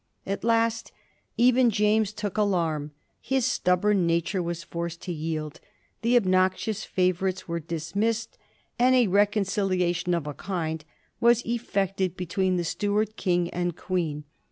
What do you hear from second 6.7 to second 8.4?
favorites were dismissed,